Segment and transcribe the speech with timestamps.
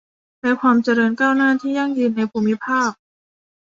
[0.41, 2.91] และความเจริญก้าวหน้าที่ยั่งยืนในภูมิภาค